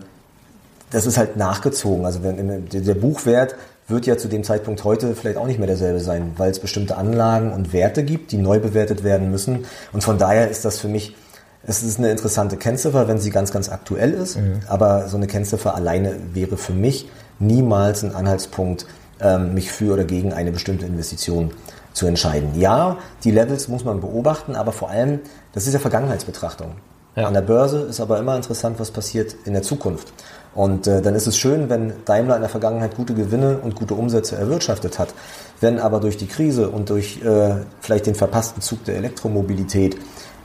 das 0.90 1.06
ist 1.06 1.18
halt 1.18 1.36
nachgezogen. 1.36 2.06
Also 2.06 2.24
wenn, 2.24 2.70
der 2.70 2.96
Buchwert 2.96 3.56
wird 3.88 4.06
ja 4.06 4.18
zu 4.18 4.28
dem 4.28 4.44
Zeitpunkt 4.44 4.84
heute 4.84 5.16
vielleicht 5.16 5.38
auch 5.38 5.48
nicht 5.48 5.60
mehr 5.60 5.68
derselbe 5.68 6.00
sein, 6.00 6.34
weil 6.38 6.52
es 6.52 6.60
bestimmte 6.60 6.98
Anlagen 6.98 7.54
und 7.54 7.74
Werte 7.74 8.04
gibt, 8.04 8.32
die 8.32 8.38
neu 8.38 8.60
bewertet 8.60 9.04
werden 9.04 9.32
müssen. 9.32 9.66
Und 9.94 10.04
von 10.04 10.18
daher 10.18 10.50
ist 10.50 10.66
das 10.66 10.80
für 10.80 10.90
mich, 10.90 11.16
es 11.64 11.84
ist 11.84 11.98
eine 11.98 12.12
interessante 12.12 12.58
Kennziffer, 12.58 13.08
wenn 13.08 13.18
sie 13.18 13.30
ganz, 13.30 13.52
ganz 13.52 13.70
aktuell 13.70 14.14
ist. 14.14 14.38
Mhm. 14.38 14.60
Aber 14.68 15.08
so 15.08 15.18
eine 15.18 15.28
Kennziffer 15.28 15.76
alleine 15.76 16.16
wäre 16.34 16.58
für 16.58 16.74
mich 16.74 17.10
niemals 17.40 18.04
ein 18.04 18.14
Anhaltspunkt, 18.14 18.86
ähm, 19.22 19.54
mich 19.54 19.72
für 19.72 19.94
oder 19.94 20.04
gegen 20.04 20.34
eine 20.34 20.52
bestimmte 20.52 20.86
Investition 20.86 21.52
zu 21.94 22.06
entscheiden. 22.06 22.60
Ja, 22.60 22.98
die 23.24 23.32
Levels 23.32 23.68
muss 23.68 23.84
man 23.84 24.02
beobachten, 24.02 24.56
aber 24.56 24.72
vor 24.72 24.90
allem, 24.90 25.20
das 25.54 25.66
ist 25.66 25.74
ja 25.74 25.80
Vergangenheitsbetrachtung. 25.80 26.74
Ja. 27.18 27.28
An 27.28 27.34
der 27.34 27.42
Börse 27.42 27.80
ist 27.80 28.00
aber 28.00 28.20
immer 28.20 28.36
interessant, 28.36 28.80
was 28.80 28.92
passiert 28.92 29.36
in 29.46 29.54
der 29.54 29.64
Zukunft. 29.64 30.14
Und 30.54 30.86
äh, 30.86 31.02
dann 31.02 31.16
ist 31.16 31.26
es 31.26 31.36
schön, 31.36 31.68
wenn 31.68 31.94
Daimler 32.06 32.36
in 32.36 32.42
der 32.42 32.50
Vergangenheit 32.50 32.96
gute 32.96 33.16
Gewinne 33.16 33.58
und 33.58 33.74
gute 33.74 33.96
Umsätze 33.96 34.36
erwirtschaftet 34.36 35.00
hat. 35.00 35.16
Wenn 35.60 35.80
aber 35.80 36.00
durch 36.00 36.18
die 36.18 36.28
Krise 36.28 36.70
und 36.70 36.92
durch 36.92 37.24
äh, 37.24 37.56
vielleicht 37.82 38.06
den 38.06 38.14
verpassten 38.14 38.62
Zug 38.62 38.84
der 38.86 38.98
Elektromobilität 38.98 39.98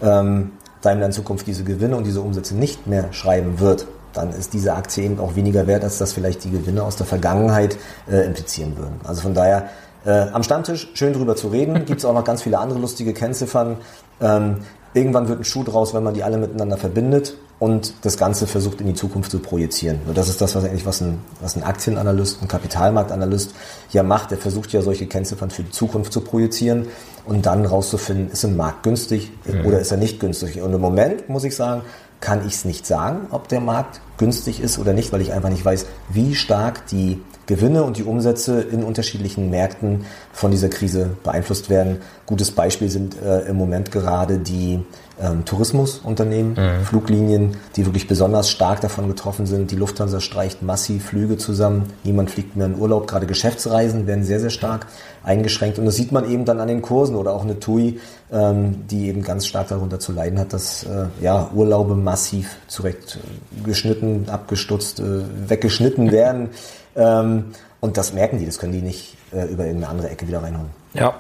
ähm, 0.03 0.53
Daimler 0.81 1.07
in 1.07 1.13
Zukunft 1.13 1.47
diese 1.47 1.63
Gewinne 1.63 1.95
und 1.95 2.07
diese 2.07 2.23
Umsätze 2.23 2.57
nicht 2.57 2.87
mehr 2.87 3.13
schreiben 3.13 3.61
wird, 3.61 3.87
dann 4.15 4.31
ist 4.31 4.55
diese 4.55 4.75
Aktie 4.75 5.05
eben 5.05 5.21
auch 5.21 5.37
weniger 5.37 5.67
wert, 5.67 5.85
als 5.85 5.99
dass 5.99 6.15
vielleicht 6.15 6.43
die 6.45 6.51
Gewinne 6.51 6.83
aus 6.85 6.97
der 6.97 7.07
Vergangenheit 7.07 7.77
äh, 8.11 8.25
implizieren 8.25 8.79
würden. 8.79 8.99
Also 9.05 9.21
von 9.21 9.35
daher 9.35 9.69
äh, 10.07 10.29
am 10.33 10.43
Stammtisch 10.43 10.91
schön 10.95 11.13
drüber 11.13 11.37
zu 11.37 11.49
reden. 11.49 11.85
Gibt 11.85 12.01
es 12.01 12.05
auch 12.07 12.15
noch 12.15 12.25
ganz 12.25 12.43
viele 12.43 12.59
andere 12.59 12.79
lustige 12.79 13.13
Kennziffern. 13.13 13.77
Ähm, 14.21 14.57
irgendwann 14.95 15.29
wird 15.29 15.41
ein 15.41 15.45
Schuh 15.45 15.65
draus, 15.65 15.95
wenn 15.95 16.03
man 16.03 16.15
die 16.15 16.23
alle 16.23 16.39
miteinander 16.39 16.77
verbindet 16.77 17.37
und 17.59 17.95
das 18.03 18.17
Ganze 18.17 18.47
versucht 18.47 18.81
in 18.81 18.89
die 18.89 18.95
Zukunft 18.95 19.31
zu 19.31 19.39
projizieren. 19.39 20.01
Und 20.07 20.19
das 20.19 20.29
ist 20.29 20.41
das, 20.41 20.55
was 20.55 20.65
eigentlich 20.65 20.85
was 20.85 21.01
ein, 21.01 21.21
was 21.41 21.57
ein 21.57 21.63
Aktienanalyst, 21.63 22.43
ein 22.43 22.49
Kapitalmarktanalyst 22.49 23.55
ja 23.93 24.03
macht. 24.03 24.31
Der 24.31 24.39
versucht 24.39 24.73
ja 24.73 24.83
solche 24.83 25.07
Kennziffern 25.07 25.51
für 25.51 25.63
die 25.63 25.71
Zukunft 25.71 26.13
zu 26.13 26.21
projizieren 26.21 26.89
und 27.25 27.47
dann 27.47 27.65
rauszufinden, 27.65 28.31
ist 28.31 28.45
ein 28.45 28.57
Markt 28.57 28.83
günstig 28.83 29.31
mhm. 29.45 29.65
oder 29.65 29.81
ist 29.81 29.93
er 29.93 29.97
nicht 29.97 30.21
günstig. 30.21 30.61
Und 30.61 30.73
im 30.73 30.81
Moment 30.81 31.29
muss 31.29 31.45
ich 31.45 31.55
sagen, 31.55 31.83
kann 32.21 32.47
ich 32.47 32.55
es 32.55 32.65
nicht 32.65 32.87
sagen, 32.87 33.27
ob 33.31 33.49
der 33.49 33.61
Markt 33.61 34.01
günstig 34.19 34.61
ist 34.61 34.79
oder 34.79 34.93
nicht, 34.93 35.13
weil 35.13 35.21
ich 35.21 35.33
einfach 35.33 35.51
nicht 35.51 35.65
weiß, 35.65 35.87
wie 36.09 36.35
stark 36.35 36.87
die 36.87 37.21
Gewinne 37.47 37.83
und 37.83 37.97
die 37.97 38.05
Umsätze 38.05 38.61
in 38.61 38.85
unterschiedlichen 38.85 39.51
Märkten 39.51 40.05
von 40.33 40.51
dieser 40.51 40.69
Krise 40.69 41.17
beeinflusst 41.23 41.71
werden. 41.71 42.01
Gutes 42.27 42.51
Beispiel 42.51 42.89
sind 42.89 43.21
äh, 43.21 43.41
im 43.49 43.57
Moment 43.57 43.91
gerade 43.91 44.39
die 44.39 44.81
ähm, 45.21 45.45
Tourismusunternehmen, 45.45 46.55
mhm. 46.55 46.85
Fluglinien, 46.85 47.57
die 47.77 47.85
wirklich 47.87 48.09
besonders 48.09 48.51
stark 48.51 48.81
davon 48.81 49.09
getroffen 49.09 49.47
sind. 49.47 49.71
Die 49.71 49.77
Lufthansa 49.77 50.21
streicht 50.21 50.63
massiv 50.63 51.07
Flüge 51.07 51.37
zusammen. 51.37 51.93
Niemand 52.05 52.31
fliegt 52.31 52.57
mehr 52.57 52.67
in 52.67 52.79
Urlaub. 52.79 53.07
Gerade 53.07 53.27
Geschäftsreisen 53.27 54.07
werden 54.07 54.25
sehr, 54.25 54.41
sehr 54.41 54.51
stark 54.51 54.87
eingeschränkt. 55.23 55.79
Und 55.79 55.87
das 55.87 55.97
sieht 55.97 56.13
man 56.13 56.29
eben 56.29 56.45
dann 56.45 56.61
an 56.61 56.69
den 56.69 56.83
Kursen 56.83 57.17
oder 57.17 57.33
auch 57.33 57.43
eine 57.43 57.61
TUI, 57.61 58.01
ähm, 58.33 58.87
die 58.89 59.09
eben 59.09 59.23
ganz 59.23 59.47
stark 59.47 59.69
darunter 59.69 60.01
zu 60.01 60.13
leiden 60.13 60.39
hat, 60.39 60.53
dass 60.53 60.85
äh, 60.85 61.07
ja, 61.21 61.51
Urlaube 61.55 61.95
massiv 61.95 62.57
zurechtgeschnitten, 62.67 64.29
abgestutzt, 64.29 65.01
äh, 65.01 65.23
weggeschnitten 65.49 66.11
werden. 66.11 66.51
Ähm, 66.97 67.47
und 67.81 67.97
das 67.97 68.13
merken 68.13 68.39
die, 68.39 68.47
das 68.47 68.59
können 68.59 68.73
die 68.73 68.83
nicht 68.83 69.17
äh, 69.33 69.45
über 69.47 69.65
irgendeine 69.65 69.89
andere 69.89 70.11
Ecke 70.11 70.29
wieder 70.29 70.43
reinholen. 70.43 70.71
Ja, 70.95 71.15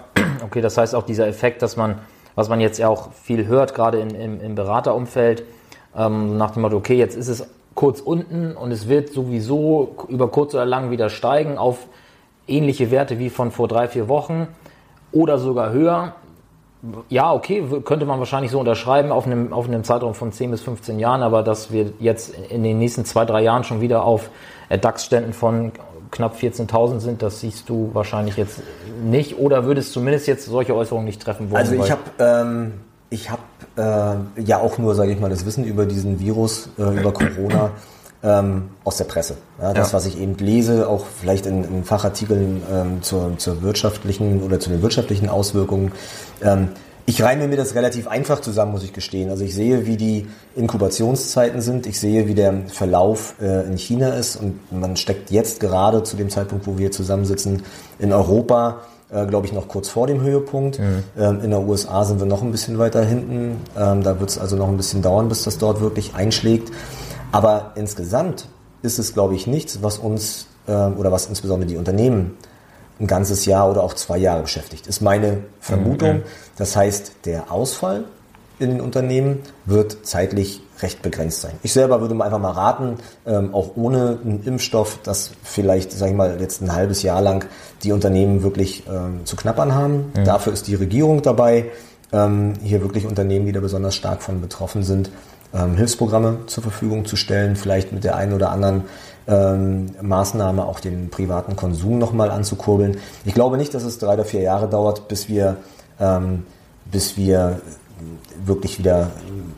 okay, 0.44 0.60
das 0.60 0.76
heißt 0.78 0.94
auch 0.94 1.04
dieser 1.04 1.26
Effekt, 1.26 1.62
dass 1.62 1.76
man, 1.76 1.98
was 2.34 2.48
man 2.48 2.60
jetzt 2.60 2.78
ja 2.78 2.88
auch 2.88 3.12
viel 3.12 3.46
hört, 3.46 3.74
gerade 3.74 3.98
in, 3.98 4.10
im, 4.10 4.40
im 4.40 4.54
Beraterumfeld, 4.54 5.44
ähm, 5.96 6.36
nach 6.36 6.52
dem 6.52 6.62
Motto, 6.62 6.76
okay, 6.76 6.96
jetzt 6.96 7.16
ist 7.16 7.28
es 7.28 7.46
kurz 7.74 8.00
unten 8.00 8.56
und 8.56 8.70
es 8.70 8.88
wird 8.88 9.10
sowieso 9.10 9.96
über 10.08 10.28
kurz 10.28 10.54
oder 10.54 10.66
lang 10.66 10.90
wieder 10.90 11.08
steigen 11.10 11.58
auf 11.58 11.78
ähnliche 12.46 12.90
Werte 12.90 13.18
wie 13.18 13.30
von 13.30 13.50
vor 13.50 13.68
drei, 13.68 13.88
vier 13.88 14.08
Wochen 14.08 14.48
oder 15.10 15.38
sogar 15.38 15.72
höher. 15.72 16.14
Ja, 17.08 17.32
okay, 17.32 17.62
könnte 17.84 18.06
man 18.06 18.18
wahrscheinlich 18.18 18.50
so 18.50 18.58
unterschreiben 18.58 19.12
auf 19.12 19.26
einem, 19.26 19.52
auf 19.52 19.68
einem 19.68 19.84
Zeitraum 19.84 20.14
von 20.14 20.32
10 20.32 20.50
bis 20.50 20.62
15 20.62 20.98
Jahren, 20.98 21.22
aber 21.22 21.44
dass 21.44 21.70
wir 21.70 21.92
jetzt 22.00 22.34
in 22.48 22.64
den 22.64 22.78
nächsten 22.78 23.04
zwei, 23.04 23.24
drei 23.24 23.42
Jahren 23.42 23.62
schon 23.62 23.80
wieder 23.80 24.04
auf 24.04 24.30
DAX-Ständen 24.68 25.32
von 25.32 25.70
knapp 26.12 26.36
14.000 26.36 27.00
sind, 27.00 27.22
das 27.22 27.40
siehst 27.40 27.68
du 27.68 27.90
wahrscheinlich 27.92 28.36
jetzt 28.36 28.60
nicht 29.02 29.38
oder 29.38 29.64
würdest 29.64 29.92
zumindest 29.92 30.28
jetzt 30.28 30.46
solche 30.46 30.76
Äußerungen 30.76 31.06
nicht 31.06 31.20
treffen 31.20 31.50
wollen? 31.50 31.60
Also 31.60 31.74
ich 31.74 31.90
habe 31.90 32.02
ähm, 32.20 32.72
ich 33.10 33.30
hab, 33.30 33.40
äh, 33.76 34.42
ja 34.42 34.58
auch 34.60 34.78
nur, 34.78 34.94
sage 34.94 35.10
ich 35.12 35.18
mal, 35.18 35.30
das 35.30 35.44
Wissen 35.44 35.64
über 35.64 35.86
diesen 35.86 36.20
Virus, 36.20 36.68
äh, 36.78 36.82
über 36.82 37.12
Corona 37.12 37.70
ähm, 38.22 38.70
aus 38.84 38.98
der 38.98 39.04
Presse. 39.04 39.36
Ja, 39.60 39.72
das, 39.72 39.92
ja. 39.92 39.96
was 39.96 40.06
ich 40.06 40.20
eben 40.20 40.36
lese, 40.36 40.88
auch 40.88 41.06
vielleicht 41.06 41.46
in, 41.46 41.64
in 41.64 41.84
Fachartikeln 41.84 42.62
ähm, 42.70 43.02
zur, 43.02 43.36
zur 43.38 43.62
wirtschaftlichen 43.62 44.42
oder 44.42 44.60
zu 44.60 44.70
den 44.70 44.82
wirtschaftlichen 44.82 45.28
Auswirkungen. 45.28 45.92
Ähm, 46.42 46.68
ich 47.04 47.22
reime 47.22 47.48
mir 47.48 47.56
das 47.56 47.74
relativ 47.74 48.06
einfach 48.06 48.40
zusammen, 48.40 48.72
muss 48.72 48.84
ich 48.84 48.92
gestehen. 48.92 49.28
Also 49.30 49.44
ich 49.44 49.54
sehe, 49.54 49.86
wie 49.86 49.96
die 49.96 50.26
Inkubationszeiten 50.54 51.60
sind. 51.60 51.86
Ich 51.86 51.98
sehe, 51.98 52.28
wie 52.28 52.34
der 52.34 52.54
Verlauf 52.68 53.34
äh, 53.40 53.66
in 53.66 53.76
China 53.76 54.10
ist. 54.10 54.36
Und 54.36 54.60
man 54.70 54.96
steckt 54.96 55.30
jetzt 55.30 55.58
gerade 55.60 56.04
zu 56.04 56.16
dem 56.16 56.30
Zeitpunkt, 56.30 56.66
wo 56.66 56.78
wir 56.78 56.92
zusammensitzen, 56.92 57.62
in 57.98 58.12
Europa, 58.12 58.82
äh, 59.10 59.26
glaube 59.26 59.46
ich, 59.46 59.52
noch 59.52 59.66
kurz 59.66 59.88
vor 59.88 60.06
dem 60.06 60.20
Höhepunkt. 60.22 60.78
Mhm. 60.78 61.02
Ähm, 61.18 61.40
in 61.42 61.50
der 61.50 61.66
USA 61.66 62.04
sind 62.04 62.20
wir 62.20 62.26
noch 62.26 62.42
ein 62.42 62.52
bisschen 62.52 62.78
weiter 62.78 63.04
hinten. 63.04 63.56
Ähm, 63.76 64.02
da 64.04 64.20
wird 64.20 64.30
es 64.30 64.38
also 64.38 64.54
noch 64.56 64.68
ein 64.68 64.76
bisschen 64.76 65.02
dauern, 65.02 65.28
bis 65.28 65.42
das 65.42 65.58
dort 65.58 65.80
wirklich 65.80 66.14
einschlägt. 66.14 66.70
Aber 67.32 67.72
insgesamt 67.74 68.46
ist 68.82 68.98
es, 68.98 69.12
glaube 69.12 69.34
ich, 69.34 69.48
nichts, 69.48 69.82
was 69.82 69.98
uns 69.98 70.46
äh, 70.68 70.72
oder 70.72 71.10
was 71.10 71.26
insbesondere 71.26 71.68
die 71.68 71.76
Unternehmen 71.76 72.36
ein 73.00 73.06
ganzes 73.06 73.46
Jahr 73.46 73.70
oder 73.70 73.82
auch 73.82 73.94
zwei 73.94 74.18
Jahre 74.18 74.42
beschäftigt. 74.42 74.86
Ist 74.86 75.00
meine 75.00 75.38
Vermutung. 75.60 76.18
Mhm. 76.18 76.22
Das 76.56 76.76
heißt, 76.76 77.12
der 77.24 77.50
Ausfall 77.50 78.04
in 78.58 78.70
den 78.70 78.80
Unternehmen 78.80 79.40
wird 79.64 80.06
zeitlich 80.06 80.62
recht 80.80 81.02
begrenzt 81.02 81.40
sein. 81.40 81.52
Ich 81.62 81.72
selber 81.72 82.00
würde 82.00 82.14
mal 82.14 82.24
einfach 82.24 82.38
mal 82.38 82.52
raten, 82.52 82.96
ähm, 83.26 83.54
auch 83.54 83.76
ohne 83.76 84.18
einen 84.24 84.42
Impfstoff, 84.44 84.98
dass 85.02 85.30
vielleicht, 85.42 85.92
sage 85.92 86.12
ich 86.12 86.16
mal, 86.16 86.40
jetzt 86.40 86.60
ein 86.60 86.72
halbes 86.72 87.02
Jahr 87.02 87.20
lang 87.22 87.46
die 87.82 87.92
Unternehmen 87.92 88.42
wirklich 88.42 88.84
ähm, 88.88 89.20
zu 89.24 89.36
knappern 89.36 89.74
haben. 89.74 90.12
Mhm. 90.14 90.24
Dafür 90.24 90.52
ist 90.52 90.66
die 90.68 90.74
Regierung 90.74 91.22
dabei, 91.22 91.66
ähm, 92.12 92.54
hier 92.62 92.82
wirklich 92.82 93.06
Unternehmen, 93.06 93.46
die 93.46 93.52
da 93.52 93.60
besonders 93.60 93.94
stark 93.94 94.22
von 94.22 94.40
betroffen 94.40 94.82
sind, 94.82 95.10
ähm, 95.54 95.76
Hilfsprogramme 95.76 96.38
zur 96.46 96.62
Verfügung 96.62 97.04
zu 97.04 97.16
stellen, 97.16 97.56
vielleicht 97.56 97.92
mit 97.92 98.04
der 98.04 98.16
einen 98.16 98.32
oder 98.32 98.50
anderen 98.50 98.84
ähm, 99.28 99.94
Maßnahme 100.00 100.64
auch 100.64 100.80
den 100.80 101.10
privaten 101.10 101.56
Konsum 101.56 101.98
nochmal 101.98 102.30
anzukurbeln. 102.30 102.98
Ich 103.24 103.34
glaube 103.34 103.56
nicht, 103.56 103.74
dass 103.74 103.84
es 103.84 103.98
drei 103.98 104.14
oder 104.14 104.24
vier 104.24 104.40
Jahre 104.40 104.68
dauert, 104.68 105.08
bis 105.08 105.28
wir, 105.28 105.56
ähm, 106.00 106.44
bis 106.90 107.16
wir 107.16 107.60
wirklich 108.44 108.78
wieder, 108.78 109.10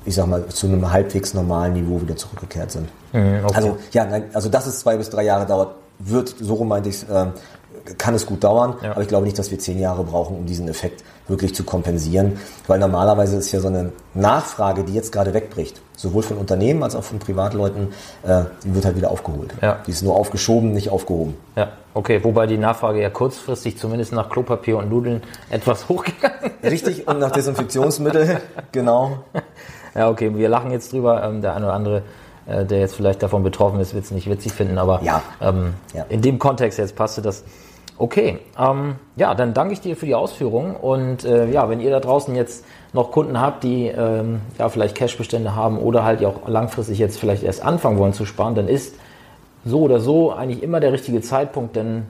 ich 0.05 0.15
sag 0.15 0.27
mal, 0.27 0.47
zu 0.49 0.67
einem 0.67 0.91
halbwegs 0.91 1.33
normalen 1.33 1.73
Niveau 1.75 2.01
wieder 2.01 2.17
zurückgekehrt 2.17 2.73
sind. 2.73 2.89
Mhm, 3.13 3.41
okay. 3.45 3.55
Also 3.55 3.79
ja, 3.93 4.07
also 4.33 4.49
dass 4.49 4.67
es 4.67 4.81
zwei 4.81 4.97
bis 4.97 5.09
drei 5.09 5.23
Jahre 5.25 5.47
dauert, 5.47 5.77
wird, 5.99 6.35
so 6.41 6.55
rum 6.55 6.69
meinte 6.69 6.89
ich 6.89 7.09
äh, 7.09 7.27
kann 7.99 8.15
es 8.15 8.27
gut 8.27 8.45
dauern, 8.45 8.75
ja. 8.83 8.93
aber 8.93 9.03
ich 9.03 9.09
glaube 9.09 9.25
nicht, 9.25 9.39
dass 9.39 9.51
wir 9.51 9.59
zehn 9.59 9.79
Jahre 9.79 10.05
brauchen, 10.05 10.37
um 10.37 10.47
diesen 10.47 10.69
Effekt 10.69 11.05
wirklich 11.29 11.55
zu 11.55 11.65
kompensieren, 11.65 12.39
weil 12.67 12.79
normalerweise 12.79 13.37
ist 13.37 13.51
ja 13.53 13.61
so 13.61 13.69
eine 13.69 13.93
Nachfrage, 14.15 14.85
die 14.85 14.93
jetzt 14.93 15.13
gerade 15.13 15.33
wegbricht, 15.33 15.81
sowohl 15.97 16.23
von 16.23 16.37
Unternehmen 16.37 16.83
als 16.83 16.95
auch 16.95 17.05
von 17.05 17.19
Privatleuten, 17.19 17.89
äh, 18.23 18.43
die 18.65 18.75
wird 18.75 18.85
halt 18.85 18.97
wieder 18.97 19.11
aufgeholt. 19.11 19.55
Ja. 19.63 19.79
Die 19.87 19.91
ist 19.91 20.03
nur 20.03 20.17
aufgeschoben, 20.17 20.73
nicht 20.73 20.91
aufgehoben. 20.91 21.37
Ja, 21.57 21.73
okay, 21.95 22.23
wobei 22.23 22.47
die 22.47 22.59
Nachfrage 22.59 23.01
ja 23.01 23.11
kurzfristig 23.11 23.79
zumindest 23.79 24.13
nach 24.13 24.29
Klopapier 24.29 24.77
und 24.79 24.91
Nudeln 24.91 25.23
etwas 25.51 25.89
hochgegangen 25.89 26.53
ist. 26.61 26.71
Richtig, 26.71 27.09
und 27.09 27.19
nach 27.19 27.31
Desinfektionsmittel, 27.31 28.41
genau. 28.73 29.25
Ja, 29.95 30.11
okay, 30.11 30.35
wir 30.35 30.49
lachen 30.49 30.71
jetzt 30.73 30.93
drüber, 30.93 31.23
ähm, 31.23 31.41
der 31.41 31.55
eine 31.55 31.67
oder 31.67 31.75
andere 31.75 32.03
äh, 32.47 32.65
der 32.65 32.81
jetzt 32.81 32.95
vielleicht 32.95 33.23
davon 33.23 33.43
betroffen 33.43 33.81
ist, 33.81 33.95
wird 33.95 34.05
es 34.05 34.11
nicht 34.11 34.29
witzig 34.29 34.53
finden, 34.53 34.77
aber 34.77 35.01
ja. 35.03 35.23
Ähm, 35.41 35.75
ja. 35.95 36.05
in 36.11 36.21
dem 36.21 36.39
Kontext 36.39 36.79
jetzt 36.79 36.95
passte 36.95 37.23
das 37.23 37.43
Okay, 37.97 38.39
ähm, 38.59 38.97
ja, 39.15 39.35
dann 39.35 39.55
danke 39.55 39.73
ich 39.73 39.81
dir 39.81 39.97
für 39.97 40.07
die 40.07 40.17
Ausführungen 40.17 40.75
und 40.75 41.25
äh, 41.25 41.49
ja, 41.51 41.69
wenn 41.71 41.79
ihr 41.79 41.91
da 41.91 42.01
draußen 42.01 42.35
jetzt 42.35 42.65
noch 42.93 43.13
Kunden 43.13 43.41
habt, 43.41 43.63
die 43.63 43.87
ähm, 43.87 44.41
ja 44.59 44.69
vielleicht 44.69 44.97
Cashbestände 44.97 45.55
haben 45.55 45.79
oder 45.79 46.03
halt 46.05 46.25
auch 46.25 46.49
langfristig 46.49 46.99
jetzt 46.99 47.21
vielleicht 47.21 47.45
erst 47.45 47.63
anfangen 47.63 47.99
wollen 47.99 48.13
zu 48.13 48.27
sparen, 48.27 48.57
dann 48.57 48.67
ist 48.67 48.97
so 49.65 49.83
oder 49.83 50.01
so 50.01 50.33
eigentlich 50.33 50.63
immer 50.63 50.81
der 50.81 50.93
richtige 50.93 51.21
Zeitpunkt, 51.21 51.77
denn 51.77 52.07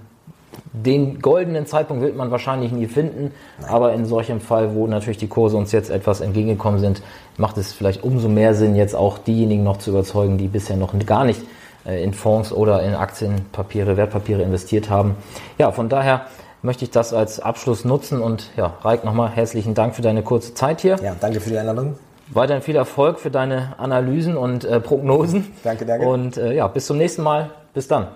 den 0.73 1.21
goldenen 1.21 1.67
Zeitpunkt 1.67 2.03
wird 2.03 2.17
man 2.17 2.31
wahrscheinlich 2.31 2.73
nie 2.73 2.87
finden, 2.87 3.33
aber 3.69 3.93
in 3.93 4.07
solchem 4.07 4.41
Fall, 4.41 4.75
wo 4.75 4.87
natürlich 4.87 5.19
die 5.19 5.29
Kurse 5.29 5.57
uns 5.57 5.71
jetzt 5.73 5.91
etwas 5.91 6.21
entgegengekommen 6.21 6.81
sind, 6.81 7.03
macht 7.37 7.59
es 7.59 7.73
vielleicht 7.73 8.03
umso 8.03 8.29
mehr 8.29 8.55
Sinn, 8.55 8.75
jetzt 8.75 8.95
auch 8.95 9.19
diejenigen 9.19 9.65
noch 9.65 9.79
zu 9.79 9.91
überzeugen, 9.91 10.39
die 10.39 10.49
bisher 10.49 10.77
noch 10.77 10.95
gar 11.07 11.25
nicht 11.25 11.43
in 11.85 12.15
Fonds 12.15 12.53
oder 12.53 12.83
in 12.83 12.95
Aktienpapiere, 12.95 13.97
Wertpapiere 13.97 14.43
investiert 14.43 14.91
haben. 14.91 15.17
Ja, 15.59 15.73
von 15.73 15.89
daher 15.89 16.27
möchte 16.63 16.85
ich 16.85 16.91
das 16.91 17.13
als 17.13 17.41
Abschluss 17.41 17.85
nutzen 17.85 18.23
und 18.23 18.51
ja, 18.57 18.75
Reik, 18.83 19.05
nochmal 19.05 19.31
herzlichen 19.31 19.75
Dank 19.75 19.95
für 19.95 20.03
deine 20.03 20.23
kurze 20.23 20.55
Zeit 20.55 20.81
hier. 20.81 20.97
Ja, 21.03 21.15
danke 21.21 21.41
für 21.41 21.51
die 21.51 21.59
Einladung. 21.59 21.97
Weiterhin 22.33 22.63
viel 22.63 22.77
Erfolg 22.77 23.19
für 23.19 23.31
deine 23.31 23.79
Analysen 23.79 24.37
und 24.37 24.65
äh, 24.65 24.81
Prognosen. 24.81 25.53
Danke, 25.63 25.85
danke. 25.85 26.07
Und 26.07 26.39
äh, 26.39 26.55
ja, 26.55 26.67
bis 26.69 26.87
zum 26.87 26.97
nächsten 26.97 27.23
Mal. 27.23 27.51
Bis 27.75 27.87
dann. 27.87 28.09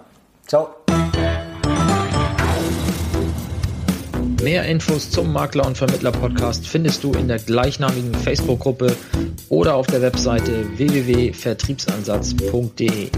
Ciao. 0.46 0.68
Mehr 4.42 4.64
Infos 4.64 5.10
zum 5.10 5.30
Makler 5.32 5.66
und 5.66 5.76
Vermittler 5.76 6.12
Podcast 6.12 6.66
findest 6.66 7.04
du 7.04 7.12
in 7.12 7.28
der 7.28 7.38
gleichnamigen 7.38 8.14
Facebook-Gruppe 8.14 8.96
oder 9.50 9.74
auf 9.74 9.86
der 9.88 10.00
Webseite 10.00 10.78
www.vertriebsansatz.de. 10.78 13.10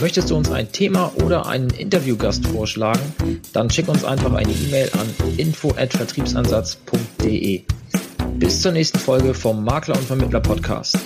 Möchtest 0.00 0.30
du 0.30 0.36
uns 0.36 0.50
ein 0.50 0.72
Thema 0.72 1.12
oder 1.22 1.46
einen 1.46 1.70
Interviewgast 1.70 2.44
vorschlagen? 2.46 3.00
Dann 3.52 3.70
schick 3.70 3.88
uns 3.88 4.04
einfach 4.04 4.32
eine 4.32 4.52
E-Mail 4.52 4.90
an 4.92 5.08
info@vertriebsansatz.de. 5.36 7.62
Bis 8.36 8.60
zur 8.60 8.72
nächsten 8.72 8.98
Folge 8.98 9.32
vom 9.34 9.64
Makler 9.64 9.96
und 9.96 10.04
Vermittler 10.04 10.40
Podcast. 10.40 10.98